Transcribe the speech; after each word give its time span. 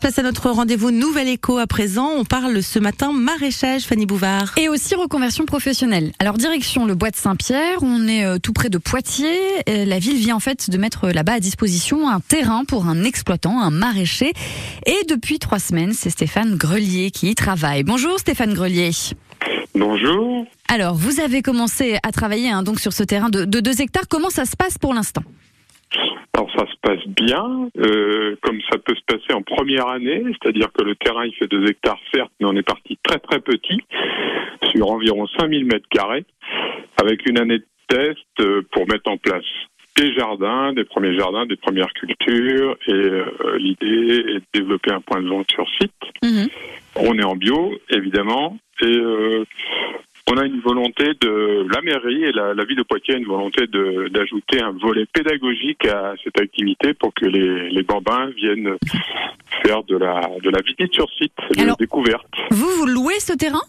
place 0.00 0.18
à 0.18 0.22
notre 0.22 0.50
rendez-vous 0.50 0.90
Nouvelle 0.90 1.28
Écho 1.28 1.58
à 1.58 1.66
présent. 1.66 2.10
On 2.16 2.24
parle 2.24 2.62
ce 2.62 2.78
matin 2.78 3.12
maraîchage, 3.12 3.82
Fanny 3.82 4.06
Bouvard. 4.06 4.54
Et 4.56 4.68
aussi 4.68 4.94
reconversion 4.94 5.44
professionnelle. 5.44 6.12
Alors 6.18 6.38
direction 6.38 6.86
le 6.86 6.94
bois 6.94 7.10
de 7.10 7.16
Saint-Pierre, 7.16 7.82
on 7.82 8.08
est 8.08 8.24
euh, 8.24 8.38
tout 8.38 8.54
près 8.54 8.70
de 8.70 8.78
Poitiers. 8.78 9.38
La 9.66 9.98
ville 9.98 10.16
vient 10.16 10.36
en 10.36 10.40
fait 10.40 10.70
de 10.70 10.78
mettre 10.78 11.10
là-bas 11.10 11.34
à 11.34 11.40
disposition 11.40 12.08
un 12.08 12.20
terrain 12.20 12.64
pour 12.64 12.86
un 12.86 13.04
exploitant, 13.04 13.60
un 13.60 13.70
maraîcher. 13.70 14.32
Et 14.86 15.04
depuis 15.08 15.38
trois 15.38 15.58
semaines, 15.58 15.92
c'est 15.92 16.10
Stéphane 16.10 16.56
Grelier 16.56 17.10
qui 17.10 17.30
y 17.30 17.34
travaille. 17.34 17.82
Bonjour 17.82 18.18
Stéphane 18.18 18.54
Grelier. 18.54 18.92
Bonjour. 19.74 20.46
Alors, 20.68 20.94
vous 20.94 21.20
avez 21.20 21.42
commencé 21.42 21.98
à 22.02 22.10
travailler 22.10 22.48
hein, 22.48 22.62
donc 22.62 22.80
sur 22.80 22.94
ce 22.94 23.02
terrain 23.02 23.28
de, 23.28 23.44
de 23.44 23.60
2 23.60 23.82
hectares. 23.82 24.08
Comment 24.08 24.30
ça 24.30 24.46
se 24.46 24.56
passe 24.56 24.78
pour 24.78 24.94
l'instant? 24.94 25.22
Alors 26.34 26.50
ça 26.56 26.66
se 26.66 26.76
passe 26.80 27.06
bien, 27.08 27.68
euh, 27.78 28.36
comme 28.42 28.60
ça 28.70 28.78
peut 28.78 28.94
se 28.94 29.04
passer 29.06 29.32
en 29.32 29.42
première 29.42 29.88
année, 29.88 30.22
c'est-à-dire 30.24 30.72
que 30.72 30.82
le 30.82 30.94
terrain 30.96 31.24
il 31.24 31.34
fait 31.34 31.48
2 31.48 31.68
hectares 31.68 31.98
certes, 32.14 32.32
mais 32.40 32.46
on 32.46 32.56
est 32.56 32.62
parti 32.62 32.98
très 33.02 33.18
très 33.18 33.40
petit, 33.40 33.80
sur 34.70 34.90
environ 34.90 35.26
5000 35.38 35.64
mètres 35.66 35.88
carrés, 35.90 36.24
avec 37.02 37.28
une 37.28 37.38
année 37.38 37.58
de 37.58 37.66
test 37.88 38.18
euh, 38.40 38.62
pour 38.72 38.86
mettre 38.88 39.10
en 39.10 39.16
place 39.16 39.44
des 39.96 40.14
jardins, 40.14 40.72
des 40.72 40.84
premiers 40.84 41.16
jardins, 41.16 41.46
des 41.46 41.56
premières 41.56 41.92
cultures, 41.92 42.76
et 42.86 42.92
euh, 42.92 43.24
l'idée 43.58 44.24
est 44.28 44.34
de 44.34 44.42
développer 44.54 44.92
un 44.92 45.00
point 45.00 45.20
de 45.20 45.28
vente 45.28 45.50
sur 45.50 45.68
site. 45.80 45.92
Mhm. 46.22 46.48
On 46.96 47.18
est 47.18 47.24
en 47.24 47.36
bio, 47.36 47.72
évidemment, 47.90 48.56
et 48.82 48.86
euh, 48.86 49.44
on 50.30 50.36
a 50.36 50.44
une 50.44 50.60
volonté 50.60 51.04
de 51.20 51.66
la 51.72 51.82
mairie 51.82 52.24
et 52.24 52.32
la, 52.32 52.64
ville 52.64 52.76
de 52.76 52.82
Poitiers 52.82 53.14
a 53.14 53.18
une 53.18 53.26
volonté 53.26 53.66
d'ajouter 53.66 54.62
un 54.62 54.72
volet 54.72 55.06
pédagogique 55.12 55.86
à 55.86 56.14
cette 56.22 56.40
activité 56.40 56.94
pour 56.94 57.12
que 57.14 57.26
les, 57.26 57.70
les 57.70 57.82
bambins 57.82 58.30
viennent 58.36 58.76
faire 59.64 59.82
de 59.84 59.96
la 59.96 60.20
de 60.42 60.50
la 60.50 60.60
visite 60.60 60.94
sur 60.94 61.10
site, 61.12 61.32
de 61.56 61.66
la 61.66 61.74
découverte. 61.74 62.26
Vous 62.50 62.68
vous 62.78 62.86
louez 62.86 63.18
ce 63.18 63.32
terrain? 63.32 63.62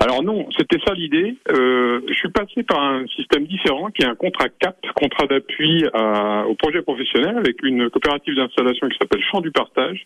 Alors 0.00 0.22
non, 0.22 0.46
c'était 0.56 0.78
ça 0.86 0.94
l'idée. 0.94 1.36
Euh, 1.50 2.00
je 2.08 2.14
suis 2.14 2.30
passé 2.30 2.62
par 2.62 2.82
un 2.82 3.06
système 3.08 3.46
différent 3.46 3.90
qui 3.90 4.02
est 4.02 4.06
un 4.06 4.14
contrat 4.14 4.48
CAP, 4.48 4.76
contrat 4.94 5.26
d'appui 5.26 5.84
au 5.84 6.54
projet 6.54 6.82
professionnel 6.82 7.36
avec 7.36 7.62
une 7.62 7.90
coopérative 7.90 8.34
d'installation 8.34 8.88
qui 8.88 8.96
s'appelle 8.98 9.22
Champ 9.30 9.40
du 9.40 9.50
Partage, 9.50 10.02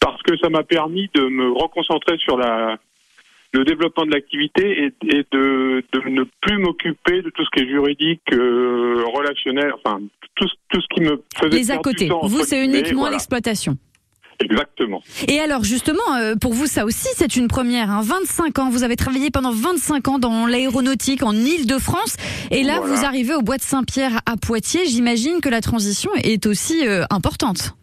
parce 0.00 0.22
que 0.22 0.36
ça 0.38 0.50
m'a 0.50 0.62
permis 0.62 1.08
de 1.14 1.22
me 1.22 1.50
reconcentrer 1.52 2.18
sur 2.18 2.36
la 2.36 2.76
le 3.52 3.64
développement 3.64 4.04
de 4.04 4.12
l'activité 4.12 4.92
et, 5.02 5.24
de, 5.32 5.82
ne 6.08 6.24
plus 6.42 6.58
m'occuper 6.58 7.22
de 7.22 7.30
tout 7.30 7.44
ce 7.44 7.50
qui 7.50 7.64
est 7.64 7.68
juridique, 7.68 8.22
euh, 8.32 9.04
relationnel, 9.14 9.72
enfin 9.74 10.00
tout, 10.34 10.48
tout, 10.68 10.80
ce 10.80 10.86
qui 10.94 11.00
me 11.00 11.22
faisait 11.36 11.56
les 11.56 11.70
à 11.70 11.78
côté. 11.78 12.08
Vous, 12.22 12.42
c'est 12.44 12.64
uniquement 12.64 13.08
l'exploitation. 13.08 13.76
Exactement. 14.40 15.02
Et 15.26 15.40
alors 15.40 15.64
justement, 15.64 16.14
euh, 16.16 16.36
pour 16.36 16.52
vous, 16.52 16.66
ça 16.66 16.84
aussi, 16.84 17.08
c'est 17.16 17.36
une 17.36 17.48
première. 17.48 17.90
Hein. 17.90 18.02
25 18.02 18.58
ans, 18.60 18.70
vous 18.70 18.84
avez 18.84 18.94
travaillé 18.94 19.30
pendant 19.30 19.50
25 19.50 20.08
ans 20.08 20.18
dans 20.18 20.46
l'aéronautique 20.46 21.24
en 21.24 21.32
Île-de-France, 21.32 22.16
et 22.50 22.62
là, 22.62 22.80
vous 22.80 23.04
arrivez 23.04 23.34
au 23.34 23.42
bois 23.42 23.56
de 23.56 23.62
Saint-Pierre 23.62 24.20
à 24.26 24.36
Poitiers. 24.36 24.86
J'imagine 24.86 25.40
que 25.40 25.48
la 25.48 25.60
transition 25.60 26.10
est 26.22 26.46
aussi 26.46 26.86
euh, 26.86 27.04
importante. 27.10 27.74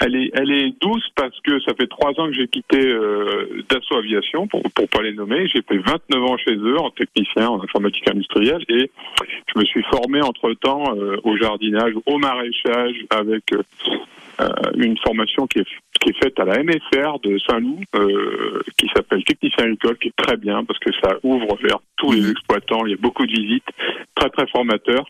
Elle 0.00 0.16
est, 0.16 0.30
elle 0.34 0.50
est 0.50 0.80
douce 0.80 1.08
parce 1.16 1.38
que 1.40 1.60
ça 1.60 1.74
fait 1.74 1.86
trois 1.88 2.10
ans 2.18 2.28
que 2.28 2.34
j'ai 2.34 2.48
quitté 2.48 2.78
euh, 2.78 3.62
Dassault 3.68 3.96
Aviation, 3.96 4.46
pour 4.46 4.62
ne 4.62 4.86
pas 4.86 5.02
les 5.02 5.12
nommer. 5.12 5.48
J'ai 5.48 5.62
fait 5.62 5.78
29 5.78 6.22
ans 6.22 6.36
chez 6.36 6.54
eux 6.54 6.78
en 6.78 6.90
technicien, 6.90 7.48
en 7.48 7.62
informatique 7.62 8.08
industrielle, 8.08 8.64
et 8.68 8.90
je 9.52 9.58
me 9.58 9.64
suis 9.64 9.82
formé 9.84 10.20
entre-temps 10.20 10.94
euh, 10.96 11.16
au 11.24 11.36
jardinage, 11.36 11.94
au 12.06 12.18
maraîchage, 12.18 12.96
avec 13.10 13.52
euh, 13.52 14.46
une 14.76 14.96
formation 14.98 15.46
qui 15.46 15.60
est 15.60 15.66
qui 16.00 16.10
est 16.10 16.22
faite 16.22 16.38
à 16.38 16.44
la 16.44 16.62
MFR 16.62 17.18
de 17.22 17.38
Saint-Loup, 17.38 17.80
euh, 17.96 18.62
qui 18.76 18.88
s'appelle 18.94 19.24
Technicien 19.24 19.64
agricole, 19.64 19.98
qui 19.98 20.08
est 20.08 20.16
très 20.16 20.36
bien 20.36 20.64
parce 20.64 20.78
que 20.78 20.90
ça 21.02 21.16
ouvre 21.22 21.56
vers 21.62 21.78
tous 21.96 22.12
les 22.12 22.20
mhm. 22.20 22.30
exploitants. 22.30 22.86
Il 22.86 22.90
y 22.90 22.94
a 22.94 22.98
beaucoup 22.98 23.26
de 23.26 23.32
visites, 23.32 23.66
très 24.14 24.30
très 24.30 24.46
formateur. 24.48 25.04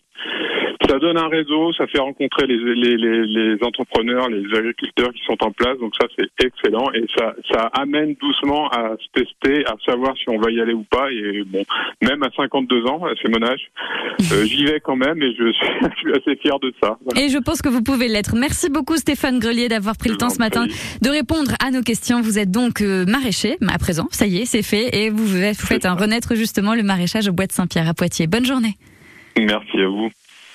Ça 0.89 0.99
donne 0.99 1.19
un 1.19 1.29
réseau, 1.29 1.73
ça 1.75 1.87
fait 1.87 1.99
rencontrer 1.99 2.47
les, 2.47 2.57
les, 2.57 2.97
les, 2.97 3.27
les, 3.27 3.63
entrepreneurs, 3.63 4.31
les 4.31 4.57
agriculteurs 4.57 5.13
qui 5.13 5.23
sont 5.27 5.37
en 5.41 5.51
place, 5.53 5.77
donc 5.79 5.93
ça 6.01 6.07
c'est 6.17 6.47
excellent 6.47 6.91
et 6.95 7.05
ça, 7.15 7.35
ça 7.53 7.67
amène 7.75 8.15
doucement 8.15 8.71
à 8.71 8.97
se 8.97 9.21
tester, 9.21 9.67
à 9.67 9.75
savoir 9.85 10.17
si 10.17 10.25
on 10.29 10.39
va 10.39 10.51
y 10.51 10.61
aller 10.61 10.73
ou 10.73 10.85
pas. 10.85 11.11
Et 11.13 11.43
bon, 11.45 11.63
même 12.01 12.23
à 12.23 12.31
52 12.35 12.87
ans, 12.87 13.03
c'est 13.21 13.29
mon 13.29 13.47
âge, 13.47 13.61
euh, 14.33 14.45
j'y 14.47 14.65
vais 14.65 14.81
quand 14.81 14.97
même 14.97 15.23
et 15.23 15.35
je 15.35 15.53
suis, 15.53 15.67
je 15.83 15.99
suis, 15.99 16.13
assez 16.13 16.37
fier 16.37 16.59
de 16.59 16.73
ça. 16.83 16.97
Et 17.17 17.29
je 17.29 17.39
pense 17.39 17.61
que 17.61 17.69
vous 17.69 17.83
pouvez 17.83 18.09
l'être. 18.09 18.35
Merci 18.35 18.71
beaucoup 18.71 18.97
Stéphane 18.97 19.39
Grelier 19.39 19.69
d'avoir 19.69 19.97
pris 19.99 20.09
le 20.09 20.17
temps 20.17 20.31
ce 20.31 20.39
matin 20.39 20.67
de 21.03 21.11
répondre 21.11 21.53
à 21.63 21.71
nos 21.71 21.83
questions. 21.83 22.23
Vous 22.23 22.39
êtes 22.39 22.51
donc 22.51 22.81
euh, 22.81 23.05
maraîcher 23.05 23.57
à 23.69 23.79
présent, 23.79 24.07
ça 24.11 24.27
y 24.27 24.39
est, 24.39 24.47
c'est 24.47 24.63
fait 24.63 24.97
et 24.97 25.11
vous, 25.11 25.27
vous 25.27 25.55
faites 25.55 25.85
un 25.85 25.95
renaître 25.95 26.35
justement 26.35 26.75
le 26.75 26.83
maraîchage 26.83 27.29
au 27.29 27.33
bois 27.33 27.47
de 27.47 27.53
Saint-Pierre 27.53 27.89
à 27.89 27.93
Poitiers. 27.93 28.27
Bonne 28.27 28.47
journée. 28.47 28.75
Merci 29.37 29.81
à 29.81 29.89
vous. 29.89 30.11